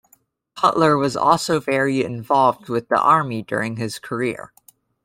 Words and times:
Cutler 0.55 0.97
was 0.97 1.15
also 1.15 1.59
very 1.59 2.03
involved 2.03 2.69
with 2.69 2.87
the 2.89 2.99
Army 2.99 3.43
during 3.43 3.77
his 3.77 3.99
career. 3.99 4.51